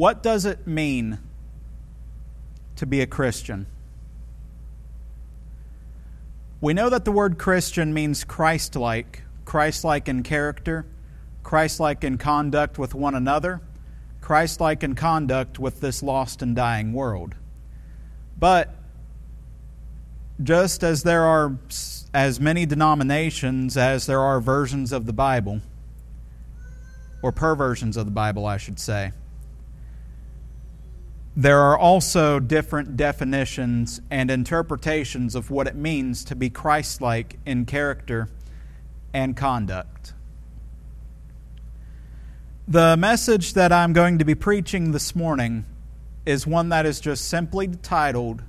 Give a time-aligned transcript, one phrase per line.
[0.00, 1.18] What does it mean
[2.76, 3.66] to be a Christian?
[6.62, 10.86] We know that the word Christian means Christ like, Christ like in character,
[11.42, 13.60] Christ like in conduct with one another,
[14.22, 17.34] Christ like in conduct with this lost and dying world.
[18.38, 18.74] But
[20.42, 21.58] just as there are
[22.14, 25.60] as many denominations as there are versions of the Bible,
[27.22, 29.12] or perversions of the Bible, I should say,
[31.36, 37.38] there are also different definitions and interpretations of what it means to be Christ like
[37.46, 38.28] in character
[39.12, 40.12] and conduct.
[42.66, 45.64] The message that I'm going to be preaching this morning
[46.26, 48.42] is one that is just simply titled,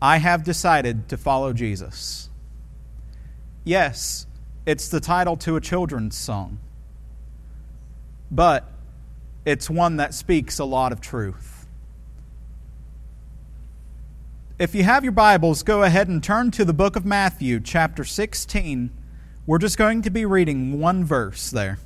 [0.00, 2.30] I have decided to follow Jesus.
[3.64, 4.26] Yes,
[4.66, 6.58] it's the title to a children's song,
[8.30, 8.70] but
[9.44, 11.51] it's one that speaks a lot of truth.
[14.58, 18.04] If you have your Bibles, go ahead and turn to the book of Matthew, chapter
[18.04, 18.90] 16.
[19.46, 21.78] We're just going to be reading one verse there.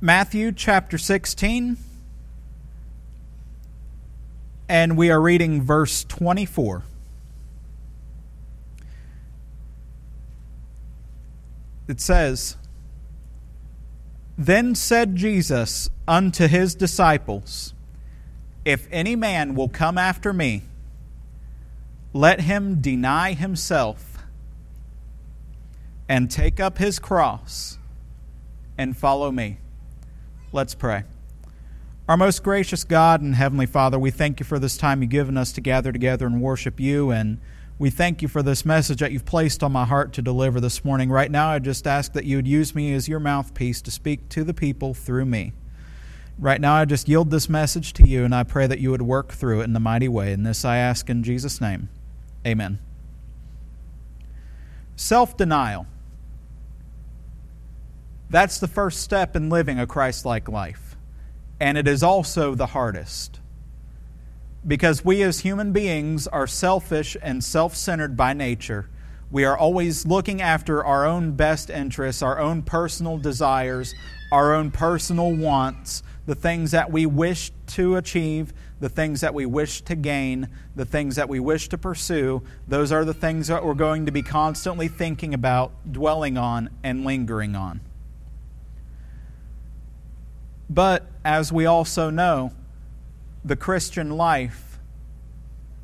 [0.00, 1.76] Matthew chapter 16,
[4.66, 6.84] and we are reading verse 24.
[11.86, 12.56] It says,
[14.36, 17.72] Then said Jesus unto his disciples,
[18.64, 20.62] If any man will come after me,
[22.12, 24.18] let him deny himself
[26.08, 27.78] and take up his cross
[28.76, 29.58] and follow me.
[30.52, 31.04] Let's pray.
[32.08, 35.36] Our most gracious God and Heavenly Father, we thank you for this time you've given
[35.36, 37.10] us to gather together and worship you.
[37.10, 37.40] And
[37.78, 40.84] we thank you for this message that you've placed on my heart to deliver this
[40.84, 41.10] morning.
[41.10, 44.28] Right now, I just ask that you would use me as your mouthpiece to speak
[44.30, 45.52] to the people through me.
[46.38, 49.02] Right now, I just yield this message to you, and I pray that you would
[49.02, 50.32] work through it in the mighty way.
[50.32, 51.88] And this I ask in Jesus' name.
[52.46, 52.78] Amen.
[54.94, 55.86] Self denial.
[58.30, 60.96] That's the first step in living a Christ like life.
[61.58, 63.40] And it is also the hardest.
[64.66, 68.88] Because we as human beings are selfish and self centered by nature.
[69.30, 73.94] We are always looking after our own best interests, our own personal desires,
[74.30, 79.46] our own personal wants, the things that we wish to achieve, the things that we
[79.46, 82.42] wish to gain, the things that we wish to pursue.
[82.68, 87.04] Those are the things that we're going to be constantly thinking about, dwelling on, and
[87.04, 87.80] lingering on.
[90.68, 92.52] But as we also know,
[93.44, 94.78] the Christian life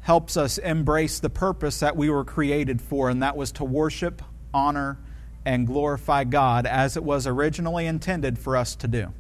[0.00, 4.22] helps us embrace the purpose that we were created for, and that was to worship,
[4.54, 4.98] honor,
[5.44, 9.12] and glorify God as it was originally intended for us to do.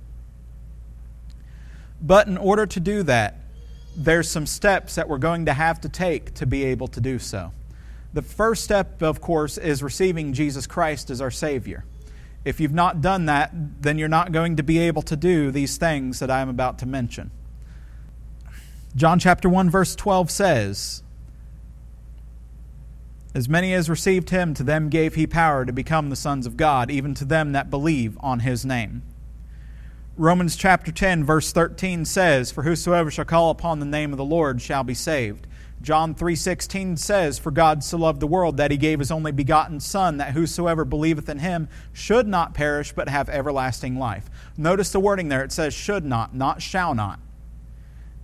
[2.00, 3.36] But in order to do that,
[3.96, 7.18] there's some steps that we're going to have to take to be able to do
[7.18, 7.52] so.
[8.12, 11.84] The first step, of course, is receiving Jesus Christ as our Savior.
[12.44, 13.50] If you've not done that,
[13.82, 16.78] then you're not going to be able to do these things that I am about
[16.78, 17.30] to mention.
[18.96, 21.02] John chapter 1 verse 12 says,
[23.34, 26.56] As many as received him, to them gave he power to become the sons of
[26.56, 29.02] God, even to them that believe on his name.
[30.16, 34.24] Romans chapter 10 verse 13 says, For whosoever shall call upon the name of the
[34.24, 35.46] Lord shall be saved.
[35.82, 39.80] John 3:16 says, "For God so loved the world that he gave his only begotten
[39.80, 44.28] son that whosoever believeth in him should not perish but have everlasting life."
[44.58, 45.42] Notice the wording there.
[45.42, 47.18] It says should not, not shall not.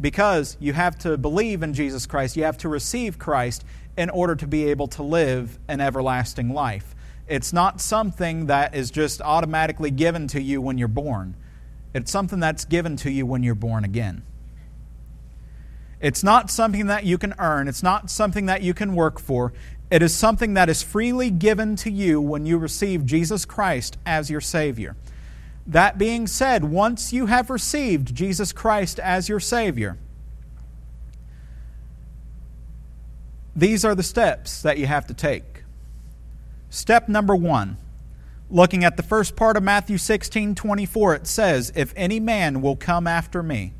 [0.01, 3.65] Because you have to believe in Jesus Christ, you have to receive Christ
[3.97, 6.95] in order to be able to live an everlasting life.
[7.29, 11.35] It's not something that is just automatically given to you when you're born.
[11.95, 14.23] It's something that's given to you when you're born again.
[15.99, 19.53] It's not something that you can earn, it's not something that you can work for.
[19.91, 24.29] It is something that is freely given to you when you receive Jesus Christ as
[24.29, 24.97] your Savior.
[25.67, 29.99] That being said, once you have received Jesus Christ as your Savior,
[33.55, 35.65] these are the steps that you have to take.
[36.71, 37.79] Step number one,
[38.51, 42.77] looking at the first part of Matthew 16 24, it says, If any man will
[42.77, 43.73] come after me,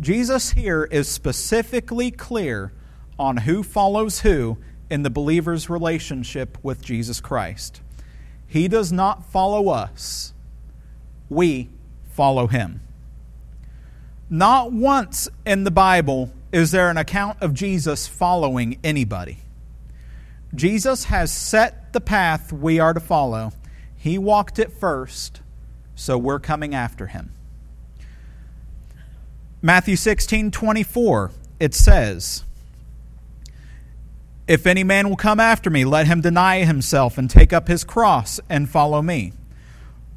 [0.00, 2.72] Jesus here is specifically clear
[3.18, 4.58] on who follows who
[4.90, 7.80] in the believer's relationship with Jesus Christ.
[8.46, 10.32] He does not follow us,
[11.28, 11.68] we
[12.10, 12.80] follow him.
[14.30, 19.38] Not once in the Bible is there an account of Jesus following anybody.
[20.54, 23.52] Jesus has set the path we are to follow,
[23.96, 25.40] He walked it first,
[25.94, 27.32] so we're coming after him.
[29.60, 32.44] Matthew 16 24, it says,
[34.46, 37.84] If any man will come after me, let him deny himself and take up his
[37.84, 39.32] cross and follow me.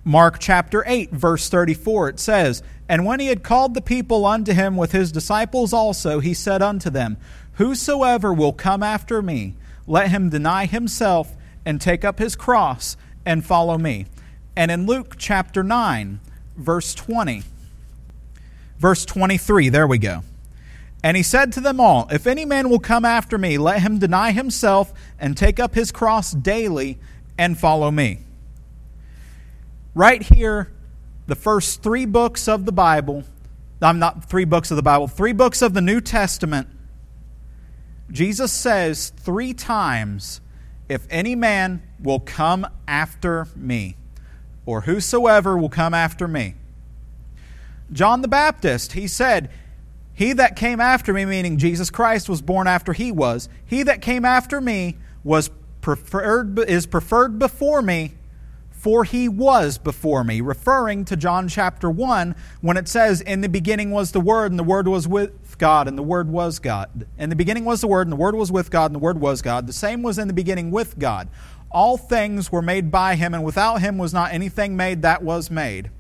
[0.04, 4.54] Mark chapter 8, verse 34, it says, And when he had called the people unto
[4.54, 7.18] him with his disciples also, he said unto them,
[7.54, 9.56] Whosoever will come after me,
[9.86, 14.08] let him deny himself and take up his cross and follow me.
[14.56, 16.20] And in Luke chapter 9,
[16.58, 17.44] verse 20,
[18.82, 20.24] Verse 23, there we go.
[21.04, 24.00] And he said to them all, If any man will come after me, let him
[24.00, 26.98] deny himself and take up his cross daily
[27.38, 28.22] and follow me.
[29.94, 30.72] Right here,
[31.28, 33.24] the first three books of the Bible,
[33.82, 36.68] I'm not three books of the Bible, three books of the New Testament,
[38.10, 40.42] Jesus says three times,
[40.90, 43.98] If any man will come after me,
[44.66, 46.56] or whosoever will come after me.
[47.92, 49.50] John the Baptist, he said,
[50.14, 54.02] He that came after me, meaning Jesus Christ was born after he was, he that
[54.02, 55.50] came after me was
[55.82, 58.14] preferred, is preferred before me,
[58.82, 63.48] for he was before me, referring to John chapter 1 when it says, In the
[63.48, 67.06] beginning was the Word, and the Word was with God, and the Word was God.
[67.16, 69.22] In the beginning was the Word, and the Word was with God, and the Word
[69.22, 69.68] was God.
[69.68, 71.30] The same was in the beginning with God.
[71.70, 75.52] All things were made by him, and without him was not anything made that was
[75.52, 75.92] made.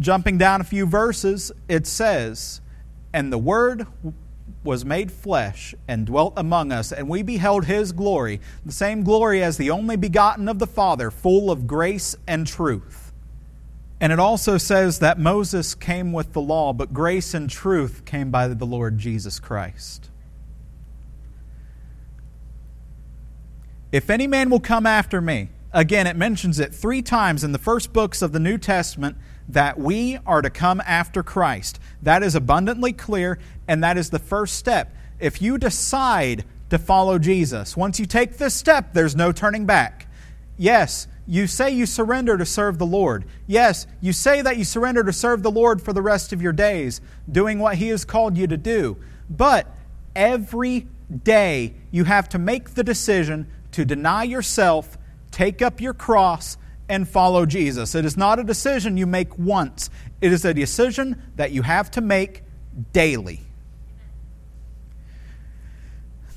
[0.00, 2.62] Jumping down a few verses, it says,
[3.12, 3.86] And the Word
[4.68, 9.42] was made flesh and dwelt among us, and we beheld his glory, the same glory
[9.42, 13.10] as the only begotten of the Father, full of grace and truth.
[13.98, 18.30] And it also says that Moses came with the law, but grace and truth came
[18.30, 20.10] by the Lord Jesus Christ.
[23.90, 27.58] If any man will come after me, again, it mentions it three times in the
[27.58, 29.16] first books of the New Testament
[29.48, 31.80] that we are to come after Christ.
[32.02, 34.94] That is abundantly clear, and that is the first step.
[35.18, 40.06] If you decide to follow Jesus, once you take this step, there's no turning back.
[40.56, 43.24] Yes, you say you surrender to serve the Lord.
[43.46, 46.52] Yes, you say that you surrender to serve the Lord for the rest of your
[46.52, 47.00] days,
[47.30, 48.96] doing what He has called you to do.
[49.30, 49.66] But
[50.14, 50.88] every
[51.22, 54.98] day you have to make the decision to deny yourself,
[55.30, 56.56] take up your cross,
[56.88, 57.94] and follow Jesus.
[57.94, 59.90] It is not a decision you make once,
[60.20, 62.42] it is a decision that you have to make
[62.92, 63.40] daily.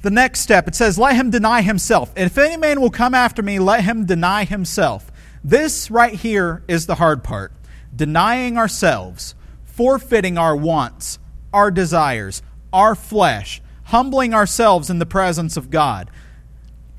[0.01, 2.11] The next step, it says, Let him deny himself.
[2.15, 5.11] If any man will come after me, let him deny himself.
[5.43, 7.51] This right here is the hard part
[7.95, 11.19] denying ourselves, forfeiting our wants,
[11.53, 16.09] our desires, our flesh, humbling ourselves in the presence of God.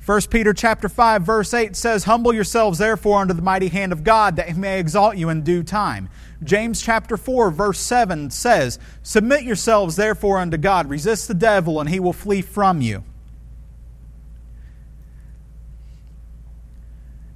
[0.05, 4.03] 1 Peter chapter 5 verse 8 says, "Humble yourselves therefore under the mighty hand of
[4.03, 6.09] God, that he may exalt you in due time."
[6.43, 11.89] James chapter 4 verse 7 says, "Submit yourselves therefore unto God, resist the devil and
[11.89, 13.03] he will flee from you."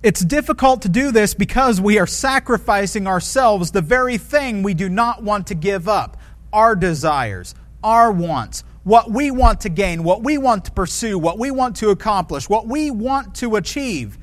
[0.04, 4.90] It's difficult to do this because we are sacrificing ourselves, the very thing we do
[4.90, 6.18] not want to give up,
[6.52, 11.38] our desires, our wants, what we want to gain, what we want to pursue, what
[11.38, 14.18] we want to accomplish, what we want to achieve.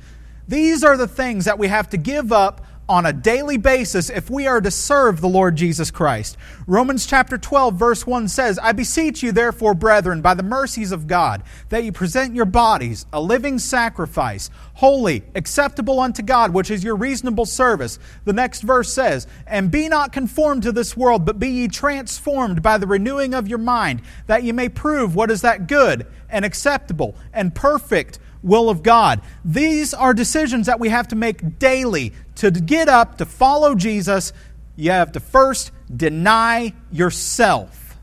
[0.47, 4.29] These are the things that we have to give up on a daily basis if
[4.29, 6.37] we are to serve the Lord Jesus Christ.
[6.67, 11.07] Romans chapter 12 verse 1 says, I beseech you therefore, brethren, by the mercies of
[11.07, 16.83] God, that you present your bodies a living sacrifice, holy, acceptable unto God, which is
[16.83, 17.97] your reasonable service.
[18.25, 22.61] The next verse says, And be not conformed to this world, but be ye transformed
[22.61, 26.45] by the renewing of your mind, that ye may prove what is that good and
[26.45, 29.21] acceptable and perfect will of God.
[29.43, 32.13] These are decisions that we have to make daily.
[32.35, 34.33] To get up, to follow Jesus,
[34.75, 37.97] you have to first deny yourself.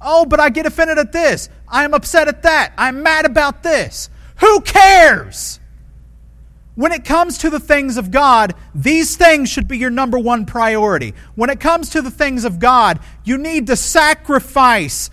[0.00, 1.48] Oh, but I get offended at this.
[1.68, 2.72] I'm upset at that.
[2.76, 4.08] I'm mad about this.
[4.36, 5.60] Who cares?
[6.74, 10.46] When it comes to the things of God, these things should be your number one
[10.46, 11.14] priority.
[11.34, 15.10] When it comes to the things of God, you need to sacrifice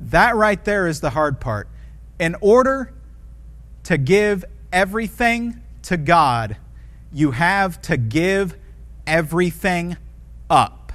[0.00, 1.68] that right there is the hard part.
[2.18, 2.92] In order
[3.84, 6.56] to give everything to God,
[7.12, 8.56] you have to give
[9.06, 9.96] everything
[10.48, 10.92] up.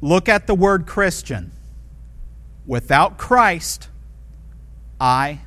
[0.00, 1.52] Look at the word Christian.
[2.66, 3.88] Without Christ,
[5.00, 5.40] I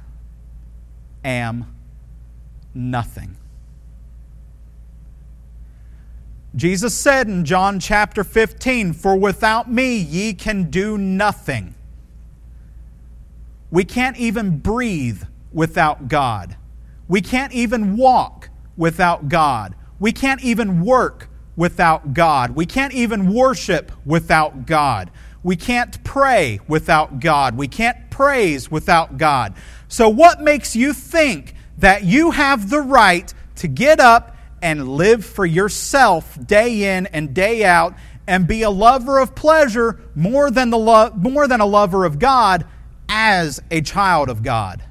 [1.23, 1.75] am
[2.73, 3.37] nothing.
[6.55, 11.75] Jesus said in John chapter 15, For without me ye can do nothing.
[13.69, 16.55] We can't even breathe without God.
[17.07, 19.75] We can't even walk without God.
[19.99, 22.51] We can't even work without God.
[22.55, 25.11] We can't even worship without God.
[25.43, 27.57] We can't pray without God.
[27.57, 29.55] We can't praise without God.
[29.87, 35.25] So, what makes you think that you have the right to get up and live
[35.25, 37.95] for yourself day in and day out
[38.27, 42.19] and be a lover of pleasure more than, the lo- more than a lover of
[42.19, 42.65] God
[43.09, 44.83] as a child of God?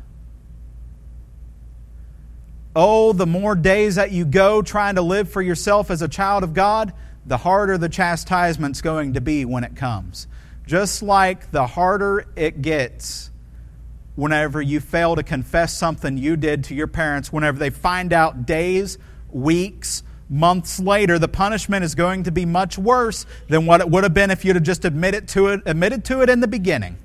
[2.74, 6.44] Oh, the more days that you go trying to live for yourself as a child
[6.44, 6.92] of God,
[7.26, 10.28] the harder the chastisement's going to be when it comes.
[10.66, 13.30] Just like the harder it gets
[14.14, 18.46] whenever you fail to confess something you did to your parents, whenever they find out
[18.46, 18.98] days,
[19.30, 24.04] weeks, months later, the punishment is going to be much worse than what it would
[24.04, 26.96] have been if you'd have just admitted to it, admitted to it in the beginning.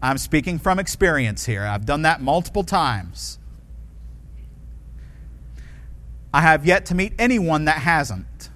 [0.00, 1.64] I'm speaking from experience here.
[1.64, 3.38] I've done that multiple times.
[6.36, 8.50] I have yet to meet anyone that hasn't.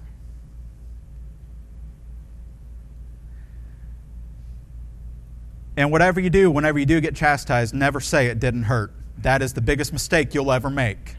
[5.75, 8.93] And whatever you do, whenever you do get chastised, never say it didn't hurt.
[9.17, 11.15] That is the biggest mistake you'll ever make.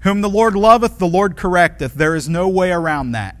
[0.00, 1.92] Whom the Lord loveth, the Lord correcteth.
[1.92, 3.36] There is no way around that.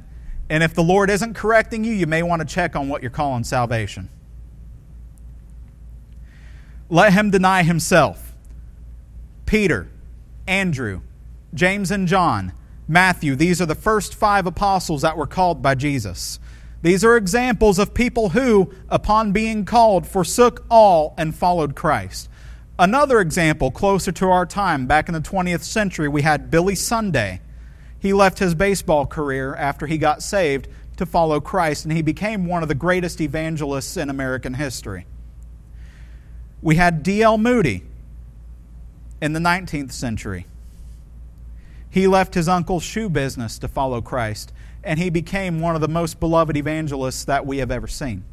[0.50, 3.10] And if the Lord isn't correcting you, you may want to check on what you're
[3.10, 4.10] calling salvation.
[6.90, 8.27] Let him deny himself.
[9.48, 9.88] Peter,
[10.46, 11.00] Andrew,
[11.54, 12.52] James and John,
[12.86, 16.38] Matthew, these are the first five apostles that were called by Jesus.
[16.82, 22.28] These are examples of people who, upon being called, forsook all and followed Christ.
[22.78, 27.40] Another example, closer to our time, back in the 20th century, we had Billy Sunday.
[27.98, 32.44] He left his baseball career after he got saved to follow Christ, and he became
[32.44, 35.06] one of the greatest evangelists in American history.
[36.60, 37.38] We had D.L.
[37.38, 37.87] Moody
[39.20, 40.46] in the 19th century.
[41.90, 44.52] He left his uncle's shoe business to follow Christ
[44.84, 48.24] and he became one of the most beloved evangelists that we have ever seen.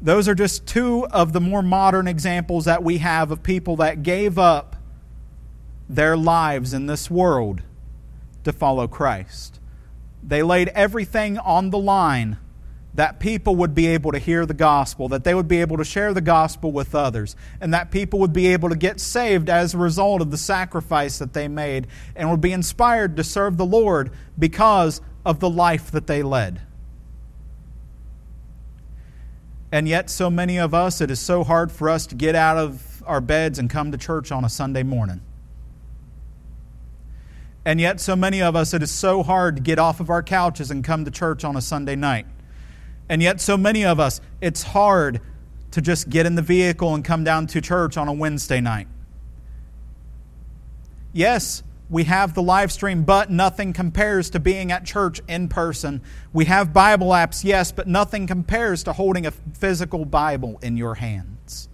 [0.00, 4.02] Those are just two of the more modern examples that we have of people that
[4.02, 4.76] gave up
[5.88, 7.62] their lives in this world
[8.44, 9.58] to follow Christ.
[10.22, 12.36] They laid everything on the line
[12.96, 15.84] that people would be able to hear the gospel, that they would be able to
[15.84, 19.74] share the gospel with others, and that people would be able to get saved as
[19.74, 21.86] a result of the sacrifice that they made
[22.16, 26.62] and would be inspired to serve the Lord because of the life that they led.
[29.70, 32.56] And yet, so many of us, it is so hard for us to get out
[32.56, 35.20] of our beds and come to church on a Sunday morning.
[37.66, 40.22] And yet, so many of us, it is so hard to get off of our
[40.22, 42.26] couches and come to church on a Sunday night.
[43.08, 45.20] And yet, so many of us, it's hard
[45.70, 48.88] to just get in the vehicle and come down to church on a Wednesday night.
[51.12, 56.02] Yes, we have the live stream, but nothing compares to being at church in person.
[56.32, 60.96] We have Bible apps, yes, but nothing compares to holding a physical Bible in your
[60.96, 61.68] hands.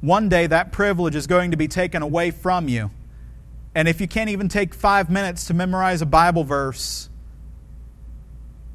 [0.00, 2.90] One day that privilege is going to be taken away from you.
[3.74, 7.08] And if you can't even take five minutes to memorize a Bible verse,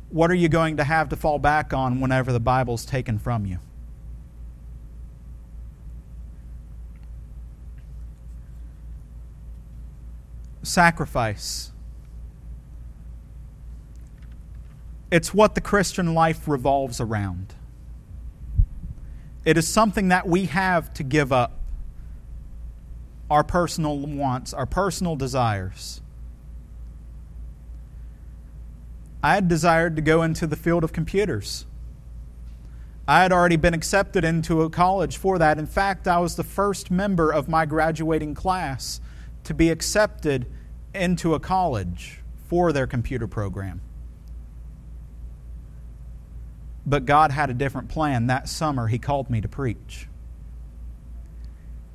[0.10, 3.46] what are you going to have to fall back on whenever the Bible's taken from
[3.46, 3.60] you?
[10.64, 11.72] Sacrifice.
[15.10, 17.54] It's what the Christian life revolves around.
[19.46, 21.54] It is something that we have to give up
[23.30, 26.02] our personal wants, our personal desires.
[29.28, 31.66] I had desired to go into the field of computers.
[33.10, 35.60] I had already been accepted into a college for that.
[35.60, 39.02] In fact, I was the first member of my graduating class
[39.44, 40.46] to be accepted
[40.96, 43.82] into a college for their computer program.
[46.86, 48.28] But God had a different plan.
[48.28, 50.08] That summer, He called me to preach.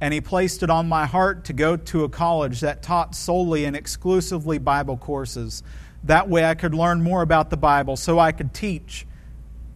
[0.03, 3.65] And He placed it on my heart to go to a college that taught solely
[3.65, 5.63] and exclusively Bible courses
[6.05, 9.07] that way I could learn more about the Bible so I could teach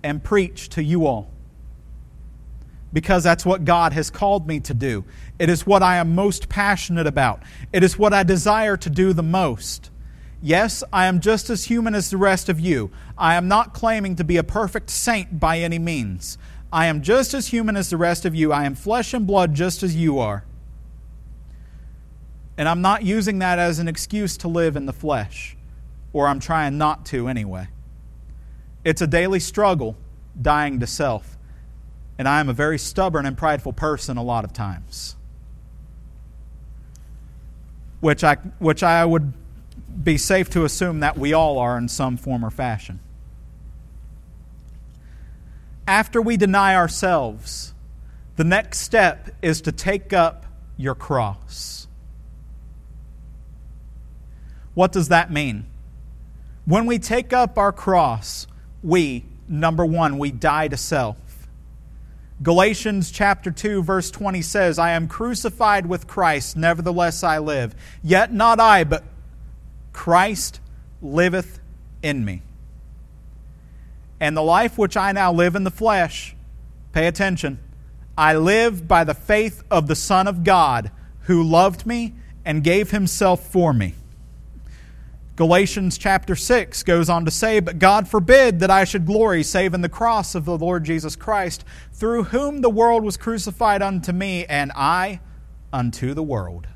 [0.02, 1.30] and preach to you all.
[2.92, 5.04] Because that's what God has called me to do.
[5.38, 7.42] It is what I am most passionate about.
[7.73, 9.90] It is what I desire to do the most.
[10.42, 12.90] Yes, I am just as human as the rest of you.
[13.18, 16.38] I am not claiming to be a perfect saint by any means.
[16.73, 18.52] I am just as human as the rest of you.
[18.52, 20.45] I am flesh and blood just as you are.
[22.59, 25.56] And I'm not using that as an excuse to live in the flesh
[26.13, 27.69] or I'm trying not to anyway.
[28.85, 29.97] It's a daily struggle
[30.41, 31.37] dying to self.
[32.19, 35.17] And I am a very stubborn and prideful person a lot of times.
[38.01, 39.33] Which I, which I would
[40.03, 43.01] be safe to assume that we all are in some form or fashion.
[45.87, 47.75] After we deny ourselves,
[48.37, 50.47] the next step is to take up
[50.77, 51.87] your cross.
[54.75, 55.67] What does that mean?
[56.66, 58.49] When we take up our cross,
[58.82, 61.16] we, number one, we die to self.
[62.42, 67.75] Galatians chapter 2 verse 20 says, I am crucified with Christ, nevertheless I live.
[68.02, 69.04] Yet not I, but
[69.92, 70.61] Christ
[71.00, 71.61] liveth
[72.02, 72.42] in me.
[74.18, 76.35] And the life which I now live in the flesh,
[76.92, 77.61] pay attention,
[78.18, 80.90] I live by the faith of the Son of God,
[81.23, 83.94] who loved me and gave himself for me.
[85.37, 89.75] Galatians chapter 6 goes on to say, But God forbid that I should glory save
[89.75, 94.12] in the cross of the Lord Jesus Christ, through whom the world was crucified unto
[94.12, 95.21] me, and I
[95.73, 96.66] unto the world.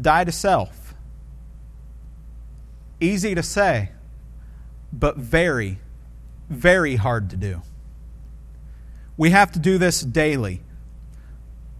[0.00, 0.94] Die to self.
[3.00, 3.90] Easy to say,
[4.92, 5.78] but very
[6.48, 7.62] very hard to do.
[9.16, 10.62] We have to do this daily.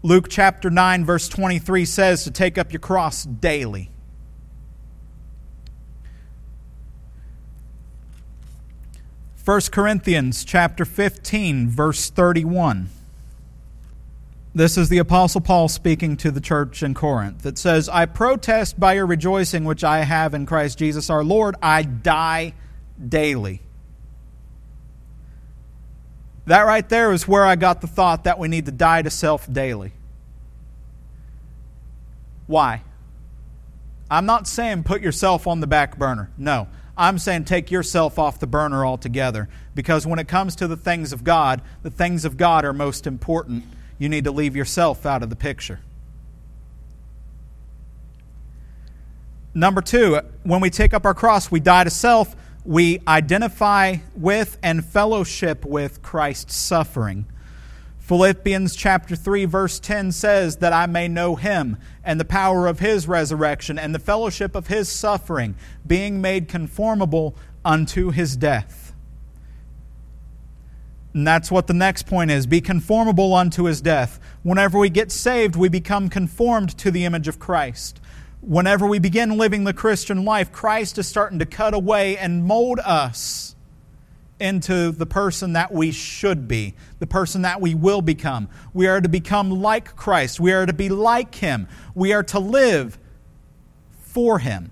[0.04, 3.90] Luke chapter 9, verse 23 says to take up your cross daily.
[9.34, 12.90] First Corinthians chapter 15 verse 31.
[14.54, 17.46] This is the apostle Paul speaking to the church in Corinth.
[17.46, 21.56] It says, "I protest by your rejoicing which I have in Christ Jesus our Lord,
[21.62, 22.52] I die
[23.08, 23.62] daily."
[26.46, 29.10] That right there is where I got the thought that we need to die to
[29.10, 29.92] self daily.
[32.46, 32.82] Why?
[34.10, 36.30] I'm not saying put yourself on the back burner.
[36.36, 36.68] No.
[36.96, 39.48] I'm saying take yourself off the burner altogether.
[39.74, 43.06] Because when it comes to the things of God, the things of God are most
[43.06, 43.64] important.
[43.98, 45.80] You need to leave yourself out of the picture.
[49.54, 54.58] Number two, when we take up our cross, we die to self we identify with
[54.62, 57.26] and fellowship with Christ's suffering.
[57.98, 62.78] Philippians chapter 3 verse 10 says that I may know him and the power of
[62.78, 65.54] his resurrection and the fellowship of his suffering
[65.86, 68.94] being made conformable unto his death.
[71.14, 74.20] And that's what the next point is be conformable unto his death.
[74.42, 78.00] Whenever we get saved, we become conformed to the image of Christ
[78.46, 82.78] whenever we begin living the Christian life, Christ is starting to cut away and mold
[82.80, 83.54] us
[84.40, 88.48] into the person that we should be, the person that we will become.
[88.72, 90.40] We are to become like Christ.
[90.40, 91.68] We are to be like Him.
[91.94, 92.98] We are to live
[93.98, 94.70] for Him.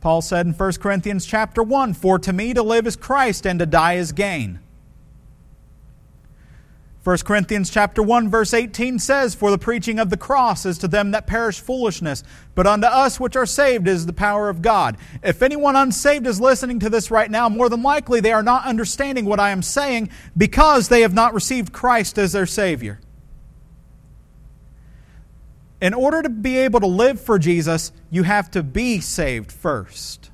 [0.00, 3.58] Paul said in 1 Corinthians chapter 1, For to me to live is Christ and
[3.58, 4.60] to die is gain.
[7.02, 10.88] 1 Corinthians chapter 1 verse 18 says, For the preaching of the cross is to
[10.88, 12.22] them that perish foolishness,
[12.54, 14.98] but unto us which are saved is the power of God.
[15.22, 18.66] If anyone unsaved is listening to this right now, more than likely they are not
[18.66, 23.00] understanding what I am saying because they have not received Christ as their Savior.
[25.80, 30.30] In order to be able to live for Jesus, you have to be saved first.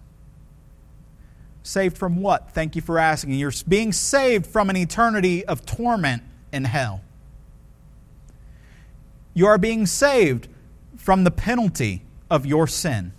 [1.62, 2.50] Saved from what?
[2.50, 3.34] Thank you for asking.
[3.34, 6.24] You're being saved from an eternity of torment
[6.56, 7.02] in hell.
[9.34, 10.48] You are being saved
[10.96, 13.12] from the penalty of your sin.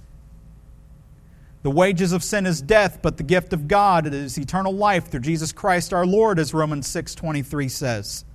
[1.63, 5.21] The wages of sin is death, but the gift of God is eternal life through
[5.21, 8.25] Jesus Christ our Lord, as Romans 6:23 says.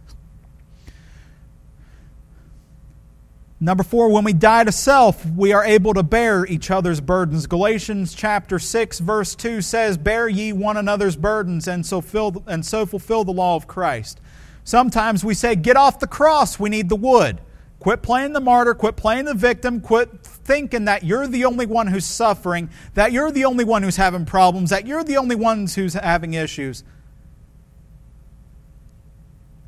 [3.63, 7.47] Number four, when we die to self, we are able to bear each other's burdens.
[7.47, 12.03] Galatians chapter 6, verse 2 says, Bear ye one another's burdens, and so,
[12.49, 14.21] and so fulfill the law of Christ.
[14.65, 17.41] Sometimes we say, get off the cross, we need the wood.
[17.81, 21.89] Quit playing the martyr, quit playing the victim, quit thinking that you're the only one
[21.89, 25.75] who's suffering, that you're the only one who's having problems, that you're the only ones
[25.75, 26.85] who's having issues.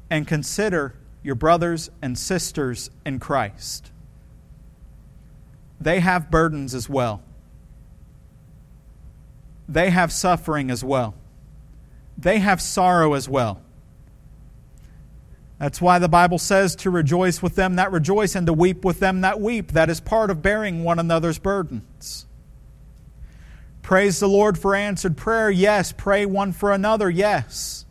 [0.08, 3.90] And consider your brothers and sisters in Christ.
[5.80, 7.20] They have burdens as well.
[9.68, 11.14] They have suffering as well.
[12.16, 13.60] They have sorrow as well.
[15.58, 19.00] That's why the Bible says to rejoice with them that rejoice and to weep with
[19.00, 19.72] them that weep.
[19.72, 22.26] That is part of bearing one another's burdens.
[23.82, 25.50] Praise the Lord for answered prayer.
[25.50, 25.92] Yes.
[25.92, 27.08] Pray one for another.
[27.08, 27.84] Yes.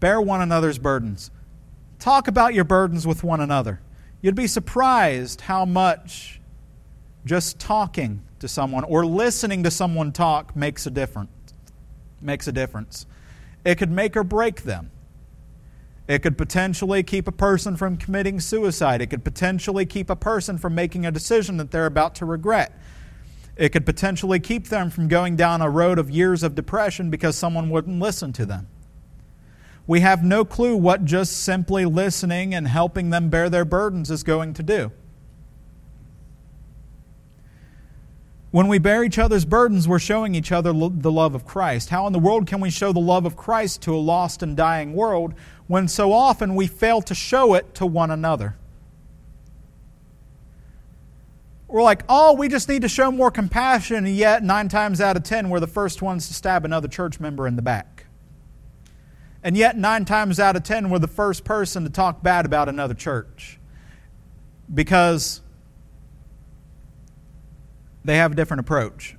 [0.00, 1.30] Bear one another's burdens.
[1.98, 3.80] Talk about your burdens with one another.
[4.20, 6.40] You'd be surprised how much
[7.24, 11.30] just talking to someone or listening to someone talk makes a difference.
[12.20, 13.06] Makes a difference.
[13.64, 14.90] It could make or break them.
[16.08, 19.02] It could potentially keep a person from committing suicide.
[19.02, 22.72] It could potentially keep a person from making a decision that they're about to regret.
[23.56, 27.36] It could potentially keep them from going down a road of years of depression because
[27.36, 28.68] someone wouldn't listen to them.
[29.86, 34.22] We have no clue what just simply listening and helping them bear their burdens is
[34.22, 34.92] going to do.
[38.50, 41.90] When we bear each other's burdens, we're showing each other the love of Christ.
[41.90, 44.56] How in the world can we show the love of Christ to a lost and
[44.56, 45.34] dying world
[45.68, 48.56] when so often we fail to show it to one another?
[51.68, 55.16] We're like, oh, we just need to show more compassion, and yet nine times out
[55.16, 58.06] of ten, we're the first ones to stab another church member in the back.
[59.42, 62.68] And yet, nine times out of ten, we're the first person to talk bad about
[62.68, 63.60] another church.
[64.72, 65.42] Because
[68.04, 69.14] they have a different approach.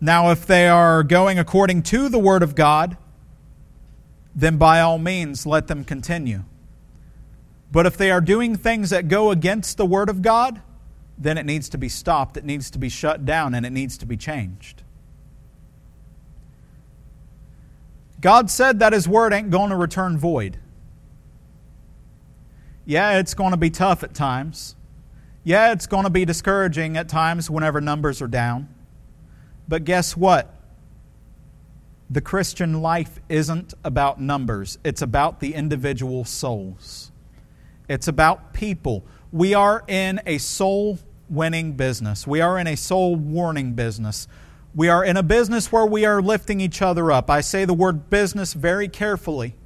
[0.00, 2.96] Now, if they are going according to the Word of God,
[4.34, 6.44] then by all means let them continue.
[7.72, 10.60] But if they are doing things that go against the Word of God,
[11.16, 13.98] then it needs to be stopped, it needs to be shut down, and it needs
[13.98, 14.82] to be changed.
[18.20, 20.58] God said that His Word ain't going to return void.
[22.84, 24.74] Yeah, it's going to be tough at times.
[25.44, 28.68] Yeah, it's going to be discouraging at times whenever numbers are down.
[29.68, 30.54] But guess what?
[32.10, 37.12] The Christian life isn't about numbers, it's about the individual souls.
[37.88, 39.04] It's about people.
[39.32, 44.26] We are in a soul winning business, we are in a soul warning business.
[44.72, 47.28] We are in a business where we are lifting each other up.
[47.28, 49.56] I say the word business very carefully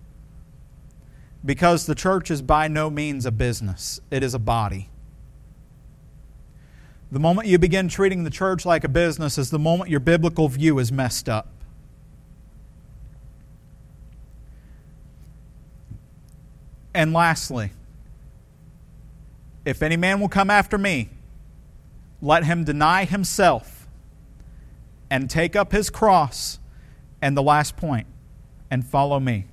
[1.44, 4.88] because the church is by no means a business, it is a body.
[7.12, 10.48] The moment you begin treating the church like a business is the moment your biblical
[10.48, 11.53] view is messed up.
[16.94, 17.70] And lastly,
[19.64, 21.11] if any man will come after me,
[22.22, 23.88] let him deny himself
[25.11, 26.59] and take up his cross,
[27.20, 28.07] and the last point,
[28.70, 29.46] and follow me.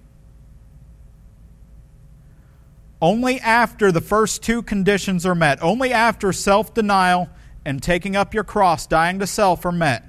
[3.01, 7.29] Only after the first two conditions are met, only after self denial
[7.65, 10.03] and taking up your cross, dying to self, are met,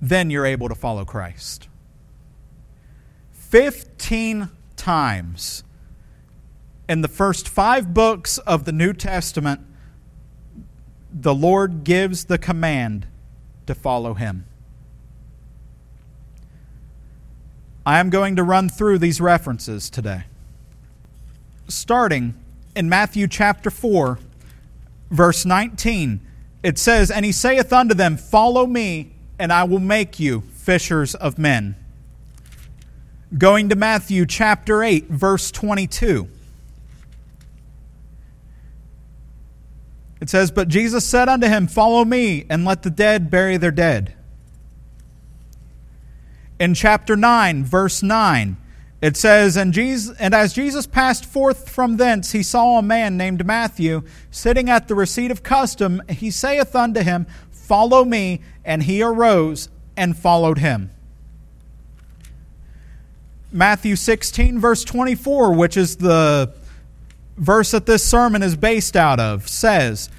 [0.00, 1.68] then you're able to follow Christ.
[3.48, 5.62] Fifteen times
[6.88, 9.60] in the first five books of the New Testament,
[11.12, 13.06] the Lord gives the command
[13.68, 14.46] to follow Him.
[17.86, 20.24] I am going to run through these references today.
[21.68, 22.34] Starting
[22.74, 24.18] in Matthew chapter 4,
[25.12, 26.20] verse 19,
[26.64, 31.14] it says, And he saith unto them, Follow me, and I will make you fishers
[31.14, 31.76] of men.
[33.36, 36.28] Going to Matthew chapter 8, verse 22.
[40.20, 43.72] It says, But Jesus said unto him, Follow me, and let the dead bury their
[43.72, 44.14] dead.
[46.58, 48.56] In chapter 9, verse 9,
[49.02, 53.16] it says, and, Jesus, and as Jesus passed forth from thence, he saw a man
[53.16, 56.00] named Matthew sitting at the receipt of custom.
[56.08, 58.40] He saith unto him, Follow me.
[58.64, 60.90] And he arose and followed him.
[63.56, 66.52] Matthew 16, verse 24, which is the
[67.38, 70.10] verse that this sermon is based out of, says,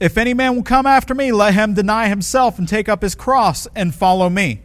[0.00, 3.14] If any man will come after me, let him deny himself and take up his
[3.14, 4.60] cross and follow me.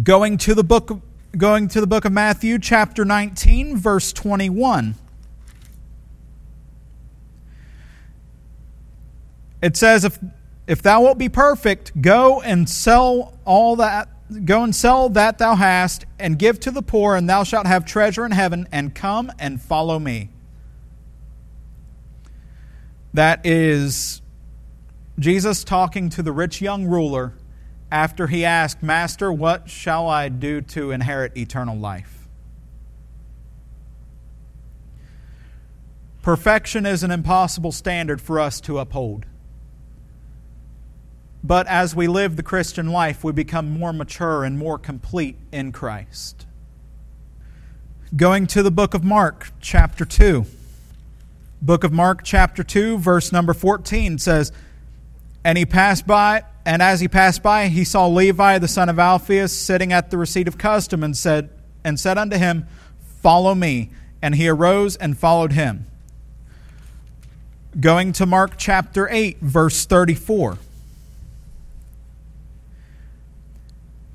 [0.00, 1.02] Going to the book
[1.36, 4.96] going to the book of Matthew chapter 19 verse 21
[9.62, 10.18] it says if
[10.66, 15.54] if thou wilt be perfect go and sell all that go and sell that thou
[15.54, 19.30] hast and give to the poor and thou shalt have treasure in heaven and come
[19.38, 20.30] and follow me
[23.14, 24.22] that is
[25.18, 27.34] Jesus talking to the rich young ruler
[27.90, 32.26] after he asked, Master, what shall I do to inherit eternal life?
[36.22, 39.26] Perfection is an impossible standard for us to uphold.
[41.44, 45.72] But as we live the Christian life, we become more mature and more complete in
[45.72, 46.46] Christ.
[48.14, 50.46] Going to the book of Mark, chapter 2.
[51.60, 54.52] Book of Mark, chapter 2, verse number 14 says,
[55.44, 58.98] And he passed by and as he passed by, he saw Levi the son of
[58.98, 61.50] Alphaeus sitting at the receipt of custom, and said,
[61.82, 62.66] and said unto him,
[63.20, 63.90] Follow me.
[64.20, 65.86] And he arose and followed him.
[67.80, 70.58] Going to Mark chapter 8, verse 34.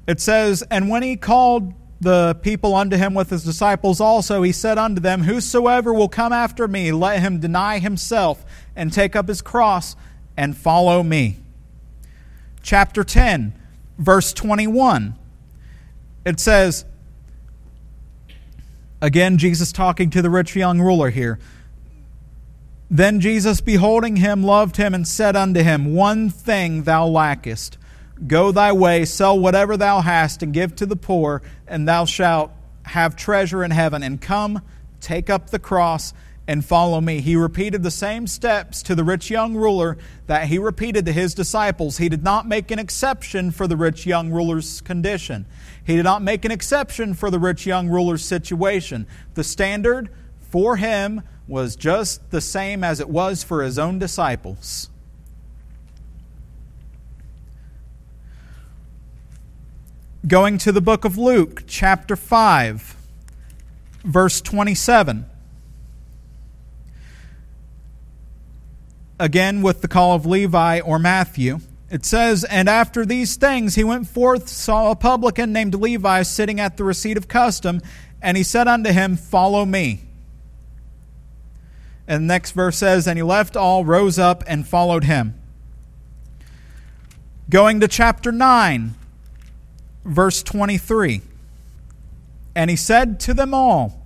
[0.08, 4.52] It says, And when he called the people unto him with his disciples also, he
[4.52, 9.28] said unto them, Whosoever will come after me, let him deny himself and take up
[9.28, 9.96] his cross
[10.38, 11.38] and follow me.
[12.62, 13.54] Chapter 10,
[13.98, 15.16] verse 21.
[16.26, 16.86] It says,
[19.02, 21.40] Again, Jesus talking to the rich young ruler here.
[22.90, 27.78] Then Jesus, beholding him, loved him, and said unto him, One thing thou lackest.
[28.26, 32.52] Go thy way, sell whatever thou hast, and give to the poor, and thou shalt
[32.84, 34.02] have treasure in heaven.
[34.02, 34.62] And come,
[35.00, 36.14] take up the cross,
[36.48, 37.20] and follow me.
[37.20, 41.34] He repeated the same steps to the rich young ruler that he repeated to his
[41.34, 41.98] disciples.
[41.98, 45.46] He did not make an exception for the rich young ruler's condition.
[45.84, 49.06] He did not make an exception for the rich young ruler's situation.
[49.34, 54.90] The standard for him was just the same as it was for his own disciples.
[60.28, 62.98] Going to the book of Luke, chapter 5,
[64.04, 65.26] verse 27.
[69.20, 71.60] Again, with the call of Levi or Matthew.
[71.90, 76.60] It says, And after these things he went forth, saw a publican named Levi sitting
[76.60, 77.80] at the receipt of custom,
[78.22, 80.02] and he said unto him, Follow me.
[82.06, 85.40] And the next verse says, And he left all, rose up, and followed him.
[87.50, 88.96] Going to chapter 9,
[90.06, 91.22] verse 23.
[92.56, 94.02] And he said to them all,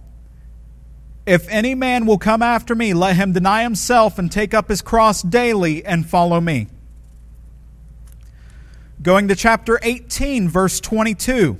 [1.26, 4.82] If any man will come after me, let him deny himself and take up his
[4.82, 6.68] cross daily and follow me.
[9.02, 11.58] Going to chapter 18, verse 22.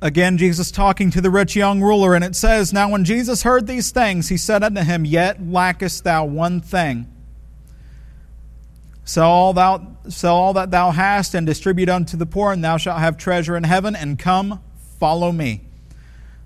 [0.00, 3.66] Again, Jesus talking to the rich young ruler, and it says, Now when Jesus heard
[3.66, 7.06] these things, he said unto him, Yet lackest thou one thing.
[9.06, 12.76] Sell all, thou, sell all that thou hast and distribute unto the poor, and thou
[12.76, 14.60] shalt have treasure in heaven, and come,
[15.00, 15.62] follow me.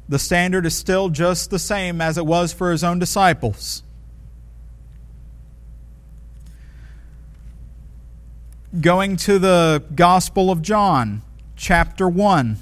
[0.08, 3.82] The standard is still just the same as it was for his own disciples.
[8.78, 11.22] going to the Gospel of John,
[11.56, 12.56] chapter 1,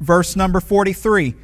[0.00, 1.34] verse number 43.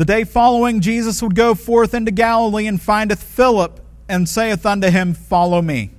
[0.00, 4.88] The day following, Jesus would go forth into Galilee and findeth Philip and saith unto
[4.88, 5.90] him, Follow me.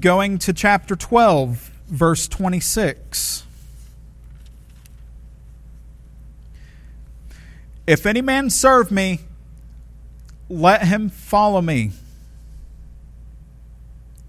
[0.00, 3.44] Going to chapter 12, verse 26.
[7.86, 9.20] If any man serve me,
[10.48, 11.92] let him follow me.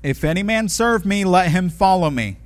[0.03, 2.37] If any man serve me, let him follow me.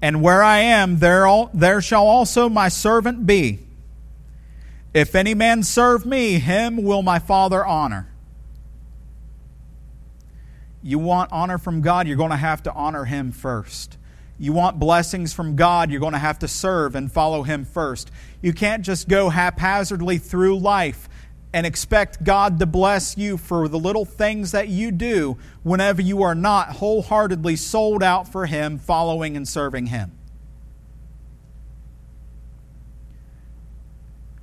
[0.00, 3.65] And where I am, there, all, there shall also my servant be.
[4.96, 8.08] If any man serve me, him will my Father honor.
[10.82, 13.98] You want honor from God, you're going to have to honor him first.
[14.38, 18.10] You want blessings from God, you're going to have to serve and follow him first.
[18.40, 21.10] You can't just go haphazardly through life
[21.52, 26.22] and expect God to bless you for the little things that you do whenever you
[26.22, 30.15] are not wholeheartedly sold out for Him, following and serving Him.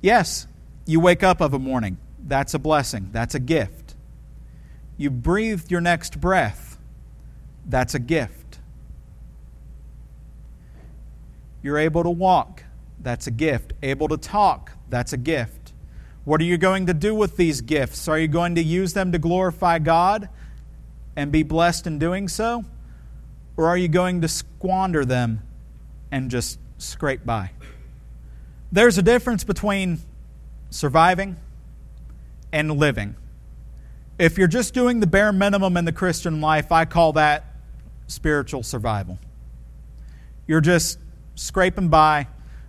[0.04, 0.46] Yes,
[0.84, 1.96] you wake up of a morning.
[2.22, 3.08] That's a blessing.
[3.12, 3.94] That's a gift.
[4.98, 6.78] You breathed your next breath.
[7.64, 8.58] That's a gift.
[11.62, 12.64] You're able to walk.
[13.00, 13.72] That's a gift.
[13.82, 14.72] Able to talk.
[14.90, 15.72] That's a gift.
[16.26, 18.06] What are you going to do with these gifts?
[18.06, 20.28] Are you going to use them to glorify God
[21.16, 22.66] and be blessed in doing so?
[23.56, 25.40] Or are you going to squander them
[26.12, 27.52] and just scrape by?
[28.74, 30.00] There's a difference between
[30.70, 31.36] surviving
[32.52, 33.14] and living.
[34.18, 37.54] If you're just doing the bare minimum in the Christian life, I call that
[38.08, 39.20] spiritual survival.
[40.48, 40.98] You're just
[41.36, 42.26] scraping by,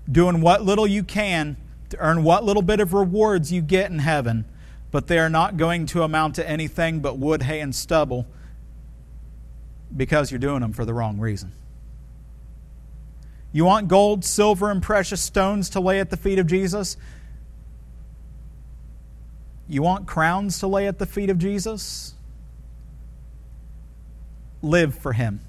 [0.10, 1.58] doing what little you can
[1.90, 4.46] to earn what little bit of rewards you get in heaven,
[4.92, 8.28] but they are not going to amount to anything but wood, hay, and stubble
[9.98, 11.52] because you're doing them for the wrong reason.
[13.56, 16.98] You want gold, silver, and precious stones to lay at the feet of Jesus?
[19.70, 22.14] You want crowns to lay at the feet of Jesus?
[24.62, 25.40] Live for Him.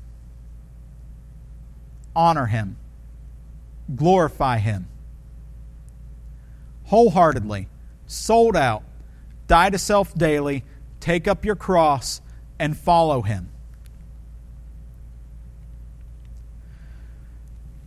[2.14, 2.77] Honor Him.
[3.95, 4.87] Glorify Him
[6.87, 7.69] wholeheartedly,
[8.07, 8.83] sold out,
[9.47, 10.64] die to self daily,
[11.01, 12.21] take up your cross,
[12.59, 13.49] and follow him.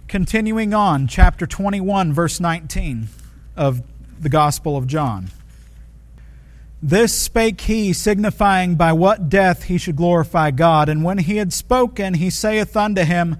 [0.09, 3.09] Continuing on, chapter 21, verse 19
[3.55, 3.83] of
[4.19, 5.29] the Gospel of John.
[6.81, 10.89] This spake he, signifying by what death he should glorify God.
[10.89, 13.37] And when he had spoken, he saith unto him,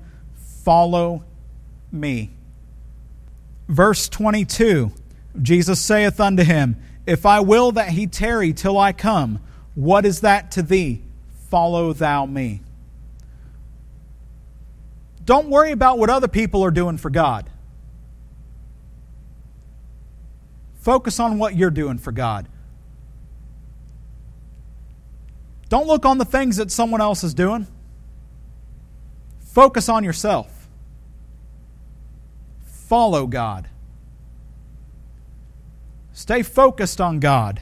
[0.64, 1.24] Follow
[1.92, 2.30] me.
[3.68, 4.92] Verse 22
[5.42, 6.78] Jesus saith unto him,
[7.08, 9.40] If I will that he tarry till I come,
[9.74, 11.02] what is that to thee?
[11.50, 12.62] Follow thou me.
[15.30, 17.48] Don't worry about what other people are doing for God.
[20.82, 22.48] Focus on what you're doing for God.
[25.70, 27.68] Don't look on the things that someone else is doing.
[29.42, 30.68] Focus on yourself.
[32.64, 33.70] Follow God.
[36.12, 37.62] Stay focused on God.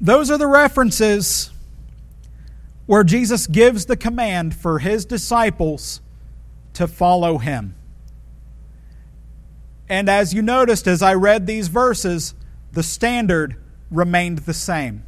[0.00, 1.50] Those are the references
[2.86, 6.02] where Jesus gives the command for his disciples
[6.78, 7.74] to follow him.
[9.88, 12.34] And as you noticed as I read these verses,
[12.70, 13.56] the standard
[13.90, 15.02] remained the same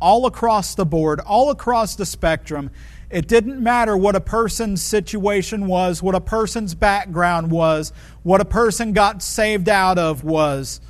[0.00, 2.70] all across the board, all across the spectrum.
[3.10, 8.44] It didn't matter what a person's situation was, what a person's background was, what a
[8.46, 10.80] person got saved out of was,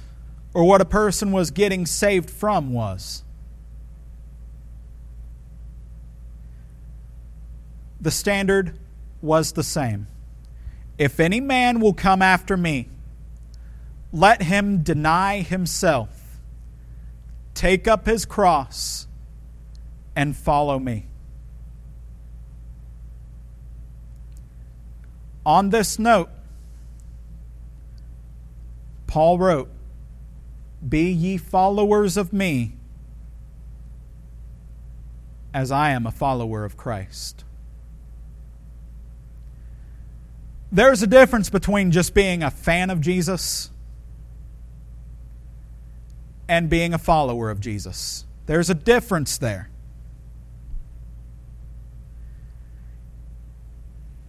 [0.54, 3.24] or what a person was getting saved from was.
[8.00, 8.78] The standard
[9.22, 10.08] was the same.
[10.98, 12.88] If any man will come after me,
[14.12, 16.22] let him deny himself
[17.54, 19.06] Take up his cross
[20.16, 21.06] and follow me.
[25.44, 26.30] On this note,
[29.06, 29.70] Paul wrote,
[30.86, 32.74] Be ye followers of me
[35.52, 37.44] as I am a follower of Christ.
[40.72, 43.70] There's a difference between just being a fan of Jesus
[46.48, 48.24] and being a follower of Jesus.
[48.46, 49.68] There's a difference there.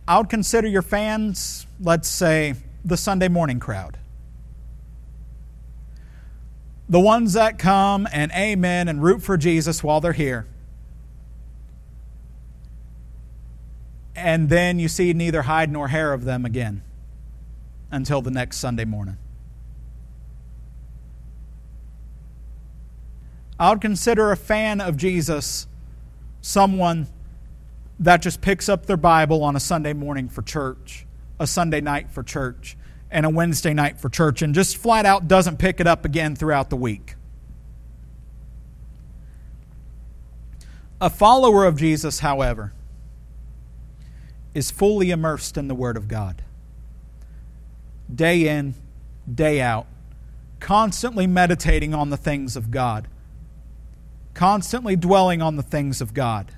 [0.06, 3.98] I would consider your fans, let's say, the Sunday morning crowd.
[6.90, 10.46] The ones that come and amen and root for Jesus while they're here.
[14.16, 16.84] And then you see neither hide nor hair of them again
[17.92, 19.18] until the next Sunday morning.
[23.60, 25.68] I would consider a fan of Jesus
[26.42, 27.08] someone
[28.00, 31.06] that just picks up their Bible on a Sunday morning for church,
[31.40, 32.76] a Sunday night for church,
[33.10, 36.36] and a Wednesday night for church, and just flat out doesn't pick it up again
[36.36, 37.16] throughout the week.
[41.00, 42.74] A follower of Jesus, however,
[44.54, 46.44] is fully immersed in the Word of God.
[48.14, 48.76] Day in,
[49.34, 49.88] day out,
[50.60, 53.08] constantly meditating on the things of God
[54.34, 56.52] constantly dwelling on the things of God,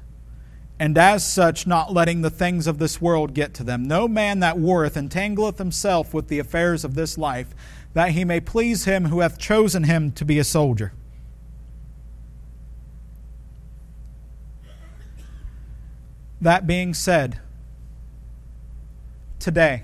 [0.79, 3.83] and as such not letting the things of this world get to them.
[3.83, 7.53] No man that warreth entangleth himself with the affairs of this life,
[7.93, 10.93] that he may please him who hath chosen him to be a soldier.
[16.41, 17.39] That being said,
[19.45, 19.83] today,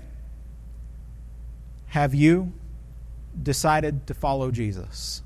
[1.86, 2.52] have you
[3.40, 5.22] decided to follow Jesus?